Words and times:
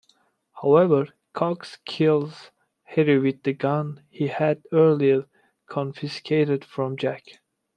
However, 0.63 1.09
Cox 1.31 1.77
kills 1.85 2.49
Harry 2.85 3.19
with 3.19 3.43
the 3.43 3.53
gun 3.53 4.01
he 4.09 4.29
had 4.29 4.63
earlier 4.71 5.27
confiscated 5.67 6.65
from 6.65 6.97
Jack. 6.97 7.23